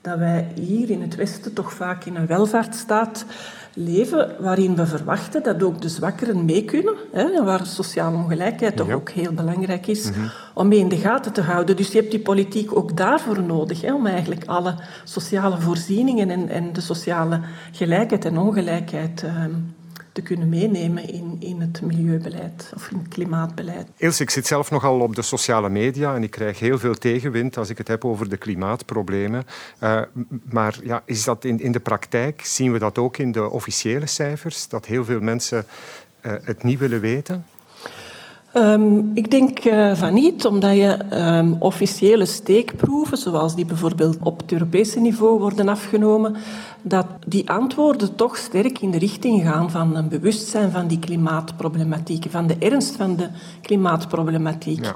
dat 0.00 0.18
wij 0.18 0.52
hier 0.54 0.90
in 0.90 1.00
het 1.00 1.14
Westen 1.14 1.52
toch 1.52 1.72
vaak 1.72 2.04
in 2.04 2.16
een 2.16 2.26
welvaartsstaat 2.26 3.24
leven 3.74 4.30
waarin 4.38 4.76
we 4.76 4.86
verwachten 4.86 5.42
dat 5.42 5.62
ook 5.62 5.80
de 5.82 5.88
zwakkeren 5.88 6.44
mee 6.44 6.64
kunnen. 6.64 6.94
Hè, 7.12 7.44
waar 7.44 7.66
sociale 7.66 8.16
ongelijkheid 8.16 8.76
toch 8.76 8.90
ook 8.90 9.10
heel 9.10 9.32
belangrijk 9.32 9.86
is 9.86 10.10
Mhm. 10.10 10.18
om 10.54 10.68
mee 10.68 10.78
in 10.78 10.88
de 10.88 10.96
gaten 10.96 11.32
te 11.32 11.40
houden. 11.42 11.76
Dus 11.76 11.92
je 11.92 11.98
hebt 11.98 12.10
die 12.10 12.20
politiek 12.20 12.76
ook 12.76 12.96
daarvoor 12.96 13.42
nodig, 13.42 13.80
hè, 13.80 13.94
om 13.94 14.06
eigenlijk 14.06 14.44
alle 14.46 14.74
sociale 15.04 15.60
voorzieningen 15.60 16.30
en, 16.30 16.48
en 16.48 16.72
de 16.72 16.80
sociale 16.80 17.40
gelijkheid 17.72 18.24
en 18.24 18.38
ongelijkheid 18.38 19.22
ehm, 19.22 19.50
te 20.20 20.26
kunnen 20.26 20.48
meenemen 20.48 21.08
in, 21.08 21.36
in 21.38 21.60
het 21.60 21.80
milieubeleid 21.82 22.72
of 22.74 22.90
in 22.90 22.98
het 22.98 23.08
klimaatbeleid. 23.08 23.88
Ilse, 23.96 24.22
ik 24.22 24.30
zit 24.30 24.46
zelf 24.46 24.70
nogal 24.70 25.00
op 25.00 25.14
de 25.14 25.22
sociale 25.22 25.68
media 25.68 26.14
en 26.14 26.22
ik 26.22 26.30
krijg 26.30 26.58
heel 26.58 26.78
veel 26.78 26.94
tegenwind 26.94 27.56
als 27.56 27.70
ik 27.70 27.78
het 27.78 27.88
heb 27.88 28.04
over 28.04 28.28
de 28.28 28.36
klimaatproblemen. 28.36 29.46
Uh, 29.82 30.02
maar 30.50 30.78
ja, 30.82 31.02
is 31.04 31.24
dat 31.24 31.44
in, 31.44 31.60
in 31.60 31.72
de 31.72 31.80
praktijk? 31.80 32.44
Zien 32.44 32.72
we 32.72 32.78
dat 32.78 32.98
ook 32.98 33.16
in 33.16 33.32
de 33.32 33.50
officiële 33.50 34.06
cijfers? 34.06 34.68
Dat 34.68 34.86
heel 34.86 35.04
veel 35.04 35.20
mensen 35.20 35.66
uh, 36.26 36.32
het 36.42 36.62
niet 36.62 36.78
willen 36.78 37.00
weten? 37.00 37.44
Um, 38.54 39.10
ik 39.14 39.30
denk 39.30 39.64
uh, 39.64 39.94
van 39.94 40.14
niet, 40.14 40.46
omdat 40.46 40.76
je 40.76 40.98
um, 41.12 41.56
officiële 41.58 42.24
steekproeven, 42.24 43.18
zoals 43.18 43.54
die 43.54 43.64
bijvoorbeeld 43.64 44.18
op 44.22 44.40
het 44.40 44.52
Europese 44.52 45.00
niveau 45.00 45.40
worden 45.40 45.68
afgenomen, 45.68 46.36
dat 46.82 47.06
die 47.26 47.50
antwoorden 47.50 48.14
toch 48.14 48.36
sterk 48.36 48.78
in 48.78 48.90
de 48.90 48.98
richting 48.98 49.42
gaan 49.42 49.70
van 49.70 49.96
een 49.96 50.08
bewustzijn 50.08 50.70
van 50.70 50.86
die 50.86 50.98
klimaatproblematiek, 50.98 52.26
van 52.30 52.46
de 52.46 52.56
ernst 52.58 52.96
van 52.96 53.16
de 53.16 53.28
klimaatproblematiek. 53.60 54.92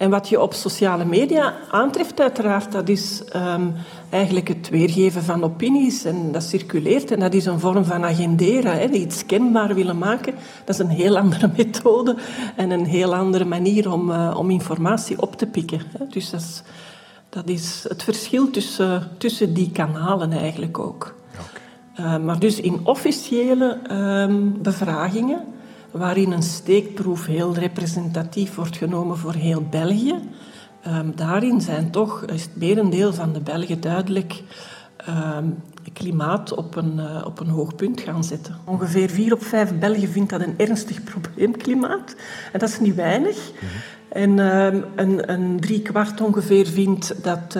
En 0.00 0.10
wat 0.10 0.28
je 0.28 0.40
op 0.40 0.54
sociale 0.54 1.04
media 1.04 1.54
aantreft, 1.70 2.20
uiteraard, 2.20 2.72
dat 2.72 2.88
is 2.88 3.22
um, 3.36 3.74
eigenlijk 4.10 4.48
het 4.48 4.68
weergeven 4.68 5.22
van 5.22 5.44
opinies. 5.44 6.04
En 6.04 6.32
dat 6.32 6.42
circuleert 6.42 7.10
en 7.10 7.20
dat 7.20 7.34
is 7.34 7.46
een 7.46 7.60
vorm 7.60 7.84
van 7.84 8.04
agenderen, 8.04 8.78
hè, 8.78 8.88
die 8.88 9.00
iets 9.00 9.26
kenbaar 9.26 9.74
willen 9.74 9.98
maken. 9.98 10.34
Dat 10.64 10.74
is 10.74 10.80
een 10.80 10.88
heel 10.88 11.18
andere 11.18 11.50
methode 11.56 12.16
en 12.56 12.70
een 12.70 12.84
heel 12.84 13.14
andere 13.14 13.44
manier 13.44 13.92
om, 13.92 14.10
uh, 14.10 14.34
om 14.38 14.50
informatie 14.50 15.22
op 15.22 15.36
te 15.36 15.46
pikken. 15.46 15.80
Hè. 15.98 16.06
Dus 16.06 16.30
dat 16.30 16.40
is, 16.40 16.62
dat 17.28 17.48
is 17.48 17.84
het 17.88 18.02
verschil 18.02 18.50
tussen, 18.50 19.08
tussen 19.18 19.54
die 19.54 19.70
kanalen 19.70 20.32
eigenlijk 20.32 20.78
ook. 20.78 21.14
Okay. 21.96 22.16
Uh, 22.16 22.24
maar 22.24 22.38
dus 22.38 22.60
in 22.60 22.80
officiële 22.82 23.78
um, 23.90 24.62
bevragingen 24.62 25.40
waarin 25.90 26.32
een 26.32 26.42
steekproef 26.42 27.26
heel 27.26 27.54
representatief 27.54 28.54
wordt 28.54 28.76
genomen 28.76 29.18
voor 29.18 29.34
heel 29.34 29.62
België. 29.70 30.14
Um, 30.86 31.12
daarin 31.16 31.60
zijn 31.60 31.90
toch, 31.90 32.24
is 32.24 32.42
het 32.42 32.56
merendeel 32.56 33.12
van 33.12 33.32
de 33.32 33.40
Belgen 33.40 33.80
duidelijk 33.80 34.42
um, 35.08 35.56
klimaat 35.92 36.54
op 36.54 36.76
een, 36.76 36.94
uh, 36.96 37.22
op 37.26 37.40
een 37.40 37.48
hoog 37.48 37.74
punt 37.74 38.00
gaan 38.00 38.24
zetten. 38.24 38.56
Ongeveer 38.64 39.10
vier 39.10 39.32
op 39.32 39.42
vijf 39.42 39.78
Belgen 39.78 40.08
vindt 40.08 40.30
dat 40.30 40.40
een 40.40 40.54
ernstig 40.56 41.04
probleem, 41.10 41.56
klimaat. 41.56 42.14
En 42.52 42.58
dat 42.58 42.68
is 42.68 42.80
niet 42.80 42.94
weinig. 42.94 43.36
Mm-hmm. 43.52 43.78
En 44.08 44.38
um, 44.38 44.84
een, 44.94 45.32
een 45.32 45.60
drie 45.60 45.82
kwart 45.82 46.20
ongeveer 46.20 46.66
vindt 46.66 47.14
dat 47.22 47.58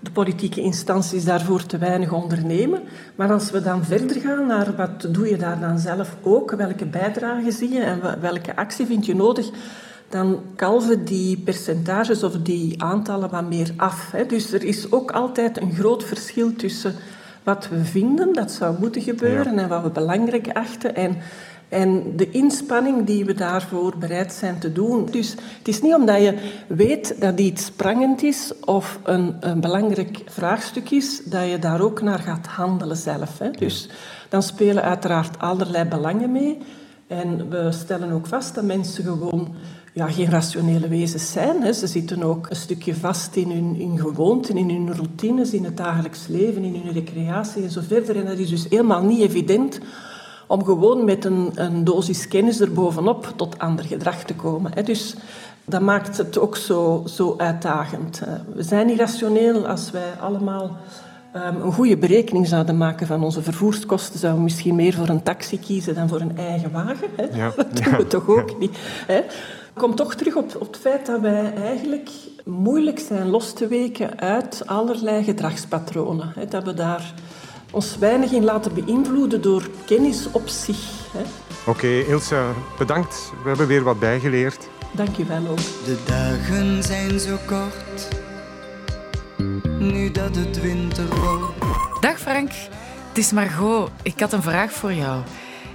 de 0.00 0.10
politieke 0.10 0.60
instanties 0.60 1.24
daarvoor 1.24 1.66
te 1.66 1.78
weinig 1.78 2.12
ondernemen. 2.12 2.80
Maar 3.14 3.32
als 3.32 3.50
we 3.50 3.62
dan 3.62 3.84
verder 3.84 4.20
gaan 4.20 4.46
naar 4.46 4.76
wat 4.76 5.06
doe 5.14 5.28
je 5.28 5.36
daar 5.36 5.60
dan 5.60 5.78
zelf 5.78 6.16
ook, 6.22 6.50
welke 6.50 6.86
bijdrage 6.86 7.50
zie 7.50 7.72
je 7.72 7.80
en 7.80 8.20
welke 8.20 8.56
actie 8.56 8.86
vind 8.86 9.06
je 9.06 9.14
nodig, 9.14 9.50
dan 10.08 10.40
kalven 10.56 11.04
die 11.04 11.38
percentages 11.38 12.22
of 12.22 12.32
die 12.32 12.82
aantallen 12.82 13.30
wat 13.30 13.48
meer 13.48 13.70
af. 13.76 14.10
Hè. 14.12 14.26
Dus 14.26 14.52
er 14.52 14.64
is 14.64 14.92
ook 14.92 15.10
altijd 15.10 15.60
een 15.60 15.74
groot 15.74 16.04
verschil 16.04 16.56
tussen 16.56 16.94
wat 17.42 17.68
we 17.68 17.84
vinden 17.84 18.32
dat 18.32 18.50
zou 18.50 18.76
moeten 18.80 19.02
gebeuren 19.02 19.54
ja. 19.54 19.62
en 19.62 19.68
wat 19.68 19.82
we 19.82 19.90
belangrijk 19.90 20.48
achten 20.52 20.94
en 20.94 21.16
en 21.68 22.16
de 22.16 22.30
inspanning 22.30 23.06
die 23.06 23.24
we 23.24 23.34
daarvoor 23.34 23.94
bereid 23.98 24.32
zijn 24.32 24.58
te 24.58 24.72
doen. 24.72 25.08
Dus 25.10 25.30
het 25.30 25.68
is 25.68 25.82
niet 25.82 25.94
omdat 25.94 26.22
je 26.22 26.34
weet 26.66 27.20
dat 27.20 27.40
iets 27.40 27.64
sprangend 27.64 28.22
is 28.22 28.52
of 28.64 28.98
een, 29.02 29.36
een 29.40 29.60
belangrijk 29.60 30.22
vraagstuk 30.26 30.90
is, 30.90 31.22
dat 31.24 31.50
je 31.50 31.58
daar 31.58 31.80
ook 31.80 32.02
naar 32.02 32.18
gaat 32.18 32.46
handelen 32.46 32.96
zelf. 32.96 33.38
Hè. 33.38 33.50
Dus 33.50 33.88
dan 34.28 34.42
spelen 34.42 34.82
uiteraard 34.82 35.38
allerlei 35.38 35.84
belangen 35.84 36.32
mee. 36.32 36.58
En 37.06 37.50
we 37.50 37.72
stellen 37.72 38.12
ook 38.12 38.26
vast 38.26 38.54
dat 38.54 38.64
mensen 38.64 39.04
gewoon 39.04 39.54
ja, 39.92 40.06
geen 40.06 40.30
rationele 40.30 40.88
wezens 40.88 41.32
zijn. 41.32 41.62
Hè. 41.62 41.72
Ze 41.72 41.86
zitten 41.86 42.22
ook 42.22 42.50
een 42.50 42.56
stukje 42.56 42.94
vast 42.94 43.36
in 43.36 43.50
hun, 43.50 43.76
in 43.76 43.98
gewoonten, 43.98 44.56
in 44.56 44.70
hun 44.70 44.94
routines, 44.94 45.52
in 45.52 45.64
het 45.64 45.76
dagelijks 45.76 46.26
leven, 46.26 46.64
in 46.64 46.80
hun 46.84 46.92
recreatie 46.92 47.62
en 47.62 47.70
zo 47.70 47.80
verder. 47.88 48.16
En 48.16 48.24
dat 48.24 48.38
is 48.38 48.48
dus 48.48 48.66
helemaal 48.68 49.02
niet 49.02 49.20
evident 49.20 49.80
om 50.48 50.64
gewoon 50.64 51.04
met 51.04 51.24
een, 51.24 51.50
een 51.54 51.84
dosis 51.84 52.28
kennis 52.28 52.60
erbovenop 52.60 53.32
tot 53.36 53.58
ander 53.58 53.84
gedrag 53.84 54.24
te 54.24 54.34
komen. 54.34 54.70
Hè. 54.74 54.82
Dus 54.82 55.14
dat 55.64 55.80
maakt 55.80 56.16
het 56.16 56.38
ook 56.38 56.56
zo, 56.56 57.02
zo 57.06 57.34
uitdagend. 57.36 58.22
We 58.54 58.62
zijn 58.62 58.90
irrationeel 58.90 59.66
als 59.66 59.90
wij 59.90 60.12
allemaal 60.20 60.76
um, 61.36 61.62
een 61.62 61.72
goede 61.72 61.96
berekening 61.96 62.46
zouden 62.46 62.76
maken 62.76 63.06
van 63.06 63.22
onze 63.22 63.42
vervoerskosten. 63.42 64.18
Zouden 64.18 64.40
we 64.40 64.48
misschien 64.48 64.74
meer 64.74 64.92
voor 64.92 65.08
een 65.08 65.22
taxi 65.22 65.58
kiezen 65.58 65.94
dan 65.94 66.08
voor 66.08 66.20
een 66.20 66.36
eigen 66.36 66.70
wagen. 66.70 67.08
Hè. 67.16 67.36
Ja. 67.36 67.52
Dat 67.56 67.76
doen 67.76 67.96
we 67.96 68.06
toch 68.06 68.28
ook 68.28 68.58
niet. 68.58 68.76
Hè. 69.06 69.18
Ik 69.18 69.84
kom 69.84 69.94
toch 69.94 70.14
terug 70.14 70.36
op, 70.36 70.56
op 70.60 70.66
het 70.66 70.76
feit 70.76 71.06
dat 71.06 71.20
wij 71.20 71.54
eigenlijk 71.54 72.10
moeilijk 72.44 72.98
zijn 72.98 73.28
los 73.28 73.52
te 73.52 73.66
weken 73.66 74.20
uit 74.20 74.62
allerlei 74.66 75.24
gedragspatronen. 75.24 76.32
Hè. 76.34 76.46
Dat 76.46 76.64
we 76.64 76.74
daar 76.74 77.14
ons 77.70 77.96
weinig 77.98 78.32
in 78.32 78.44
laten 78.44 78.74
beïnvloeden 78.74 79.42
door 79.42 79.68
kennis 79.86 80.28
op 80.32 80.48
zich. 80.48 81.06
Oké, 81.14 81.28
okay, 81.66 82.00
Ilse, 82.00 82.42
bedankt. 82.78 83.32
We 83.42 83.48
hebben 83.48 83.66
weer 83.66 83.82
wat 83.82 83.98
bijgeleerd. 83.98 84.68
Dank 84.92 85.16
je 85.16 85.24
wel 85.24 85.46
ook. 85.46 85.56
De 85.84 85.98
dagen 86.06 86.82
zijn 86.82 87.20
zo 87.20 87.36
kort, 87.46 88.08
nu 89.78 90.10
dat 90.10 90.36
het 90.36 90.60
winter 90.60 91.20
wordt. 91.20 91.52
Dag 92.00 92.18
Frank, 92.18 92.50
het 93.08 93.18
is 93.18 93.32
Margot. 93.32 93.90
Ik 94.02 94.20
had 94.20 94.32
een 94.32 94.42
vraag 94.42 94.72
voor 94.72 94.92
jou. 94.92 95.22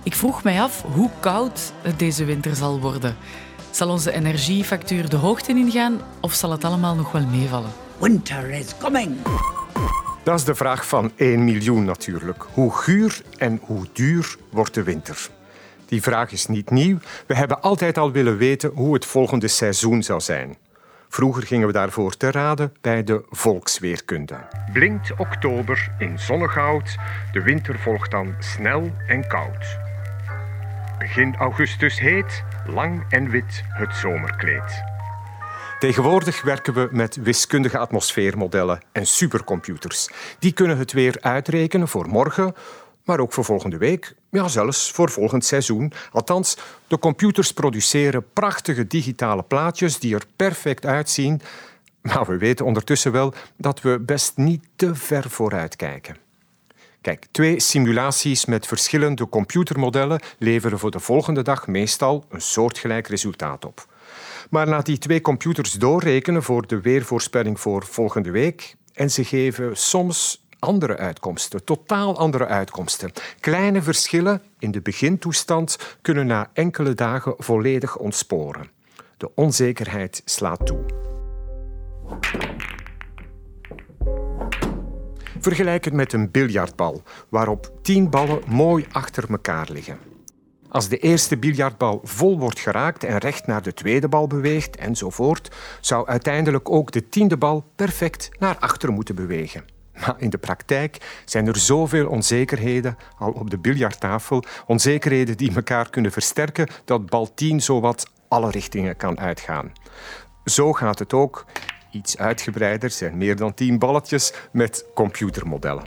Ik 0.03 0.15
vroeg 0.15 0.43
mij 0.43 0.61
af 0.61 0.81
hoe 0.81 1.09
koud 1.19 1.73
het 1.81 1.99
deze 1.99 2.25
winter 2.25 2.55
zal 2.55 2.79
worden. 2.79 3.15
Zal 3.71 3.89
onze 3.89 4.11
energiefactuur 4.11 5.09
de 5.09 5.15
hoogte 5.15 5.51
ingaan 5.51 6.01
of 6.21 6.33
zal 6.33 6.51
het 6.51 6.63
allemaal 6.63 6.95
nog 6.95 7.11
wel 7.11 7.25
meevallen? 7.25 7.71
Winter 7.97 8.49
is 8.49 8.77
coming. 8.77 9.17
Dat 10.23 10.39
is 10.39 10.45
de 10.45 10.55
vraag 10.55 10.87
van 10.87 11.11
1 11.15 11.43
miljoen 11.43 11.85
natuurlijk. 11.85 12.45
Hoe 12.53 12.71
guur 12.71 13.21
en 13.37 13.59
hoe 13.63 13.85
duur 13.93 14.35
wordt 14.51 14.73
de 14.73 14.83
winter? 14.83 15.29
Die 15.85 16.01
vraag 16.01 16.31
is 16.31 16.47
niet 16.47 16.69
nieuw. 16.69 16.97
We 17.27 17.35
hebben 17.35 17.61
altijd 17.61 17.97
al 17.97 18.11
willen 18.11 18.37
weten 18.37 18.71
hoe 18.73 18.93
het 18.93 19.05
volgende 19.05 19.47
seizoen 19.47 20.03
zou 20.03 20.19
zijn. 20.19 20.57
Vroeger 21.09 21.43
gingen 21.43 21.67
we 21.67 21.73
daarvoor 21.73 22.17
te 22.17 22.31
raden 22.31 22.73
bij 22.81 23.03
de 23.03 23.23
volksweerkunde. 23.29 24.35
Blinkt 24.73 25.11
oktober 25.17 25.91
in 25.97 26.19
zonnegoud, 26.19 26.97
de 27.31 27.41
winter 27.41 27.79
volgt 27.79 28.11
dan 28.11 28.35
snel 28.39 28.91
en 29.07 29.27
koud. 29.27 29.77
Begin 30.99 31.35
augustus 31.35 31.99
heet, 31.99 32.43
lang 32.67 33.05
en 33.09 33.29
wit 33.29 33.63
het 33.67 33.95
zomerkleed. 33.95 34.92
Tegenwoordig 35.83 36.41
werken 36.41 36.73
we 36.73 36.87
met 36.91 37.15
wiskundige 37.15 37.77
atmosfeermodellen 37.77 38.81
en 38.91 39.07
supercomputers. 39.07 40.09
Die 40.39 40.51
kunnen 40.51 40.77
het 40.77 40.91
weer 40.91 41.17
uitrekenen 41.21 41.87
voor 41.87 42.07
morgen, 42.07 42.55
maar 43.05 43.19
ook 43.19 43.33
voor 43.33 43.45
volgende 43.45 43.77
week, 43.77 44.13
ja, 44.29 44.47
zelfs 44.47 44.91
voor 44.91 45.09
volgend 45.09 45.45
seizoen. 45.45 45.91
Althans, 46.11 46.57
de 46.87 46.99
computers 46.99 47.53
produceren 47.53 48.25
prachtige 48.33 48.87
digitale 48.87 49.43
plaatjes 49.43 49.99
die 49.99 50.15
er 50.15 50.23
perfect 50.35 50.85
uitzien. 50.85 51.41
Maar 52.01 52.25
we 52.25 52.37
weten 52.37 52.65
ondertussen 52.65 53.11
wel 53.11 53.33
dat 53.57 53.81
we 53.81 53.99
best 53.99 54.37
niet 54.37 54.63
te 54.75 54.95
ver 54.95 55.29
vooruit 55.29 55.75
kijken. 55.75 56.17
Kijk, 57.01 57.25
twee 57.31 57.59
simulaties 57.59 58.45
met 58.45 58.67
verschillende 58.67 59.29
computermodellen 59.29 60.21
leveren 60.37 60.79
voor 60.79 60.91
de 60.91 60.99
volgende 60.99 61.41
dag 61.41 61.67
meestal 61.67 62.25
een 62.29 62.41
soortgelijk 62.41 63.07
resultaat 63.07 63.65
op. 63.65 63.91
Maar 64.53 64.67
laat 64.67 64.85
die 64.85 64.97
twee 64.97 65.21
computers 65.21 65.71
doorrekenen 65.71 66.43
voor 66.43 66.67
de 66.67 66.81
weervoorspelling 66.81 67.59
voor 67.59 67.85
volgende 67.85 68.31
week 68.31 68.75
en 68.93 69.11
ze 69.11 69.23
geven 69.23 69.77
soms 69.77 70.45
andere 70.59 70.97
uitkomsten, 70.97 71.63
totaal 71.63 72.17
andere 72.17 72.45
uitkomsten. 72.45 73.11
Kleine 73.39 73.81
verschillen 73.81 74.41
in 74.59 74.71
de 74.71 74.81
begintoestand 74.81 75.97
kunnen 76.01 76.27
na 76.27 76.49
enkele 76.53 76.93
dagen 76.93 77.33
volledig 77.37 77.97
ontsporen. 77.97 78.69
De 79.17 79.31
onzekerheid 79.35 80.21
slaat 80.25 80.65
toe. 80.65 80.85
Vergelijk 85.39 85.85
het 85.85 85.93
met 85.93 86.13
een 86.13 86.31
biljartbal, 86.31 87.01
waarop 87.29 87.71
tien 87.81 88.09
ballen 88.09 88.41
mooi 88.47 88.85
achter 88.91 89.29
elkaar 89.29 89.67
liggen. 89.71 90.12
Als 90.73 90.89
de 90.89 90.97
eerste 90.97 91.37
biljartbal 91.37 91.99
vol 92.03 92.39
wordt 92.39 92.59
geraakt 92.59 93.03
en 93.03 93.17
recht 93.17 93.47
naar 93.47 93.61
de 93.61 93.73
tweede 93.73 94.07
bal 94.07 94.27
beweegt 94.27 94.75
enzovoort, 94.75 95.55
zou 95.81 96.07
uiteindelijk 96.07 96.69
ook 96.69 96.91
de 96.91 97.09
tiende 97.09 97.37
bal 97.37 97.71
perfect 97.75 98.29
naar 98.39 98.57
achter 98.59 98.91
moeten 98.91 99.15
bewegen. 99.15 99.65
Maar 99.93 100.15
in 100.17 100.29
de 100.29 100.37
praktijk 100.37 101.21
zijn 101.25 101.47
er 101.47 101.57
zoveel 101.57 102.07
onzekerheden 102.07 102.97
al 103.17 103.31
op 103.31 103.49
de 103.49 103.57
biljarttafel. 103.57 104.43
Onzekerheden 104.65 105.37
die 105.37 105.55
elkaar 105.55 105.89
kunnen 105.89 106.11
versterken 106.11 106.67
dat 106.85 107.09
bal 107.09 107.33
10 107.33 107.61
zowat 107.61 108.11
alle 108.27 108.51
richtingen 108.51 108.95
kan 108.95 109.19
uitgaan. 109.19 109.71
Zo 110.45 110.73
gaat 110.73 110.99
het 110.99 111.13
ook 111.13 111.45
iets 111.91 112.17
uitgebreider, 112.17 112.89
zijn 112.89 113.17
meer 113.17 113.35
dan 113.35 113.53
10 113.53 113.79
balletjes 113.79 114.33
met 114.51 114.85
computermodellen. 114.93 115.85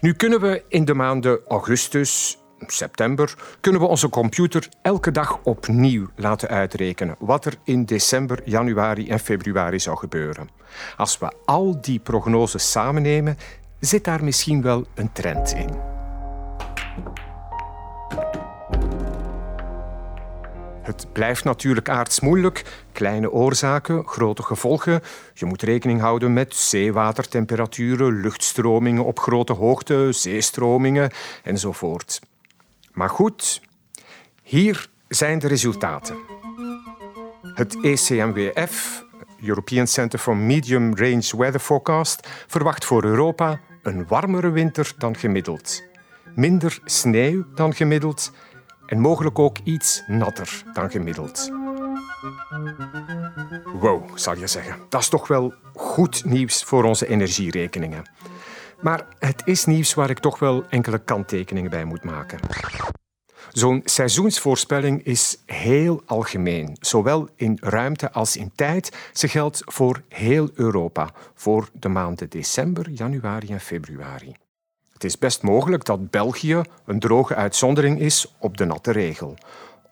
Nu 0.00 0.12
kunnen 0.12 0.40
we 0.40 0.64
in 0.68 0.84
de 0.84 0.94
maanden 0.94 1.40
augustus, 1.46 2.41
september, 2.66 3.34
kunnen 3.60 3.80
we 3.80 3.86
onze 3.86 4.08
computer 4.08 4.68
elke 4.82 5.10
dag 5.10 5.38
opnieuw 5.42 6.06
laten 6.16 6.48
uitrekenen 6.48 7.16
wat 7.18 7.44
er 7.44 7.54
in 7.64 7.84
december, 7.84 8.40
januari 8.44 9.08
en 9.08 9.18
februari 9.18 9.80
zou 9.80 9.96
gebeuren. 9.96 10.48
Als 10.96 11.18
we 11.18 11.32
al 11.44 11.80
die 11.80 11.98
prognoses 11.98 12.70
samennemen, 12.70 13.38
zit 13.80 14.04
daar 14.04 14.24
misschien 14.24 14.62
wel 14.62 14.86
een 14.94 15.12
trend 15.12 15.52
in. 15.52 15.92
Het 20.82 21.06
blijft 21.12 21.44
natuurlijk 21.44 21.88
aardsmoeilijk. 21.88 22.64
Kleine 22.92 23.30
oorzaken, 23.30 24.06
grote 24.06 24.42
gevolgen. 24.42 25.00
Je 25.34 25.44
moet 25.44 25.62
rekening 25.62 26.00
houden 26.00 26.32
met 26.32 26.54
zeewatertemperaturen, 26.54 28.20
luchtstromingen 28.20 29.04
op 29.04 29.18
grote 29.18 29.52
hoogte, 29.52 30.08
zeestromingen 30.10 31.10
enzovoort. 31.42 32.20
Maar 32.92 33.10
goed, 33.10 33.60
hier 34.42 34.88
zijn 35.08 35.38
de 35.38 35.48
resultaten. 35.48 36.16
Het 37.54 37.80
ECMWF, 37.82 39.04
European 39.42 39.86
Center 39.86 40.18
for 40.18 40.36
Medium 40.36 40.96
Range 40.96 41.36
Weather 41.36 41.60
Forecast, 41.60 42.28
verwacht 42.46 42.84
voor 42.84 43.04
Europa 43.04 43.60
een 43.82 44.06
warmere 44.06 44.50
winter 44.50 44.92
dan 44.98 45.16
gemiddeld. 45.16 45.82
Minder 46.34 46.78
sneeuw 46.84 47.44
dan 47.54 47.74
gemiddeld 47.74 48.32
en 48.86 49.00
mogelijk 49.00 49.38
ook 49.38 49.56
iets 49.64 50.02
natter 50.06 50.62
dan 50.72 50.90
gemiddeld. 50.90 51.50
Wow, 53.64 54.18
zal 54.18 54.36
je 54.36 54.46
zeggen. 54.46 54.76
Dat 54.88 55.00
is 55.00 55.08
toch 55.08 55.28
wel 55.28 55.54
goed 55.74 56.24
nieuws 56.24 56.64
voor 56.64 56.84
onze 56.84 57.06
energierekeningen. 57.06 58.04
Maar 58.82 59.06
het 59.18 59.42
is 59.44 59.64
nieuws 59.64 59.94
waar 59.94 60.10
ik 60.10 60.18
toch 60.18 60.38
wel 60.38 60.64
enkele 60.68 60.98
kanttekeningen 60.98 61.70
bij 61.70 61.84
moet 61.84 62.04
maken. 62.04 62.38
Zo'n 63.52 63.80
seizoensvoorspelling 63.84 65.04
is 65.04 65.42
heel 65.46 66.02
algemeen, 66.06 66.76
zowel 66.80 67.28
in 67.36 67.58
ruimte 67.60 68.12
als 68.12 68.36
in 68.36 68.52
tijd. 68.54 68.96
Ze 69.12 69.28
geldt 69.28 69.62
voor 69.64 70.02
heel 70.08 70.50
Europa, 70.54 71.10
voor 71.34 71.68
de 71.72 71.88
maanden 71.88 72.30
december, 72.30 72.90
januari 72.90 73.48
en 73.48 73.60
februari. 73.60 74.36
Het 74.92 75.04
is 75.04 75.18
best 75.18 75.42
mogelijk 75.42 75.84
dat 75.84 76.10
België 76.10 76.60
een 76.86 77.00
droge 77.00 77.34
uitzondering 77.34 78.00
is 78.00 78.34
op 78.38 78.56
de 78.56 78.64
natte 78.64 78.92
regel. 78.92 79.36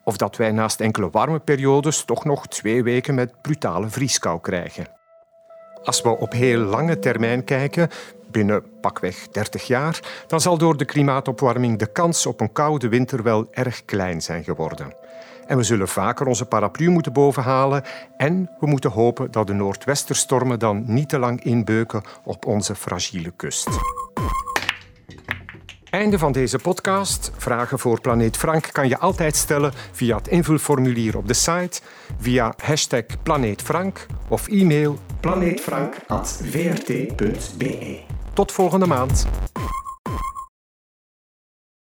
Of 0.04 0.16
dat 0.16 0.36
wij 0.36 0.50
naast 0.50 0.80
enkele 0.80 1.10
warme 1.10 1.38
periodes 1.38 2.04
toch 2.04 2.24
nog 2.24 2.46
twee 2.46 2.82
weken 2.82 3.14
met 3.14 3.42
brutale 3.42 3.88
vrieskou 3.88 4.40
krijgen. 4.40 4.86
Als 5.82 6.02
we 6.02 6.08
op 6.08 6.32
heel 6.32 6.60
lange 6.60 6.98
termijn 6.98 7.44
kijken, 7.44 7.88
binnen 8.30 8.62
pakweg 8.80 9.28
30 9.28 9.66
jaar, 9.66 10.00
dan 10.26 10.40
zal 10.40 10.58
door 10.58 10.76
de 10.76 10.84
klimaatopwarming 10.84 11.78
de 11.78 11.92
kans 11.92 12.26
op 12.26 12.40
een 12.40 12.52
koude 12.52 12.88
winter 12.88 13.22
wel 13.22 13.48
erg 13.50 13.84
klein 13.84 14.22
zijn 14.22 14.44
geworden. 14.44 14.94
En 15.46 15.56
we 15.56 15.62
zullen 15.62 15.88
vaker 15.88 16.26
onze 16.26 16.46
paraplu 16.46 16.88
moeten 16.88 17.12
bovenhalen 17.12 17.82
en 18.16 18.50
we 18.60 18.66
moeten 18.66 18.90
hopen 18.90 19.30
dat 19.30 19.46
de 19.46 19.52
noordwesterstormen 19.52 20.58
dan 20.58 20.82
niet 20.86 21.08
te 21.08 21.18
lang 21.18 21.44
inbeuken 21.44 22.02
op 22.24 22.46
onze 22.46 22.74
fragiele 22.74 23.32
kust. 23.36 23.68
Einde 25.90 26.18
van 26.18 26.32
deze 26.32 26.58
podcast. 26.58 27.32
Vragen 27.36 27.78
voor 27.78 28.00
Planeet 28.00 28.36
Frank 28.36 28.68
kan 28.72 28.88
je 28.88 28.98
altijd 28.98 29.36
stellen 29.36 29.72
via 29.92 30.16
het 30.16 30.28
invulformulier 30.28 31.16
op 31.16 31.26
de 31.26 31.34
site, 31.34 31.80
via 32.20 32.54
hashtag 32.62 33.04
planeetfrank 33.22 34.06
of 34.28 34.48
e-mail 34.48 34.98
planeetfrank.vrt.be. 35.20 38.09
Tot 38.40 38.52
volgende 38.52 38.86
maand. 38.86 39.26